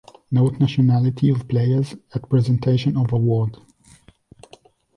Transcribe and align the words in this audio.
Note 0.31 0.59
nationality 0.59 1.29
of 1.29 1.47
players 1.47 1.95
at 2.15 2.27
presentation 2.27 2.97
of 2.97 3.13
award. 3.13 3.55